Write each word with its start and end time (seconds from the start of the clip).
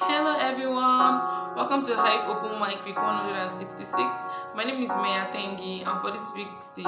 Hello 0.00 0.38
everyone, 0.40 1.20
welcome 1.54 1.84
to 1.84 1.94
Hive 1.94 2.26
Open 2.26 2.58
Mic 2.58 2.82
Week 2.86 2.96
166. 2.96 3.92
My 4.56 4.64
name 4.64 4.82
is 4.82 4.88
Maya 4.88 5.30
Tengi 5.30 5.86
and 5.86 6.00
for 6.00 6.10
this 6.10 6.32
week's 6.34 6.68
theme, 6.68 6.84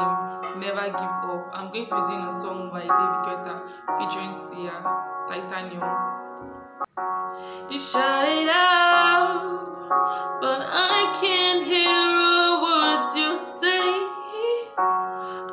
Never 0.56 0.86
Give 0.86 1.12
Up, 1.28 1.50
I'm 1.52 1.70
going 1.70 1.84
to 1.84 1.94
be 1.94 2.06
doing 2.08 2.25
a 2.25 2.32
song 2.32 2.70
by 2.72 2.80
David 2.80 3.20
Guetta 3.28 3.60
featuring 4.00 4.32
Sia, 4.48 4.80
Titanium. 5.28 5.84
You 7.70 7.78
shout 7.78 8.25
it 8.27 8.48
out, 8.48 10.41
but 10.41 10.64
I 10.64 11.12
can't 11.21 11.66
hear 11.66 11.93
a 11.93 12.57
word 12.64 13.05
you 13.21 13.36
say. 13.36 14.14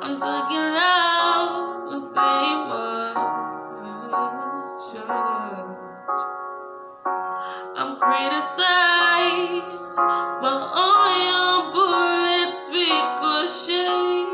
I'm 0.01 0.17
talking 0.17 0.71
loud, 0.71 1.89
the 1.91 1.99
same 1.99 2.71
emotion. 2.71 3.40
I'm 7.73 7.95
criticized, 7.97 9.63
but 9.95 10.59
all 10.75 11.07
your 11.23 11.71
bullets 11.71 12.67
ricochet. 12.67 14.27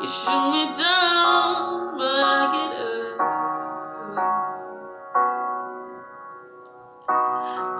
You 0.00 0.06
shoot 0.06 0.46
me 0.52 0.64
down, 0.78 1.98
but 1.98 2.22
I 2.22 2.42
get 2.54 2.72
up. 2.80 3.18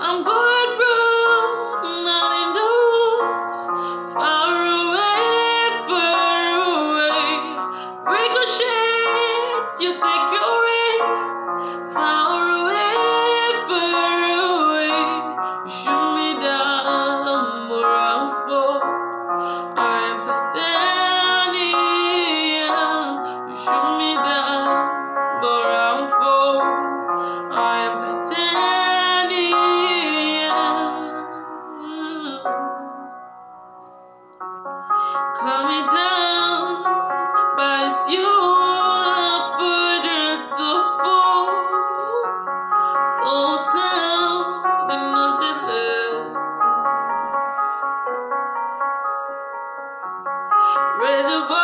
I'm 0.03 0.19
bulletproof, 0.25 1.83
not 2.03 2.31
indoors. 2.43 3.63
Far 4.15 4.51
away, 4.83 5.71
far 5.87 6.43
away. 6.75 7.23
Ricochets, 8.11 9.75
you 9.81 9.91
take 9.95 10.29
your 10.35 10.44
I 19.77 20.07
am 20.11 20.23
titanium. 20.23 20.71
You 23.51 23.57
shoot 23.57 23.99
me 23.99 24.15
down, 24.23 24.71
but 25.43 25.67
I'll 25.75 26.07
fall. 26.09 26.63
I 27.51 27.91
am 27.91 27.95
titanium. 27.99 28.45
reservoir. 51.05 51.64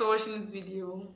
for 0.00 0.08
watching 0.08 0.40
this 0.40 0.48
video 0.48 1.06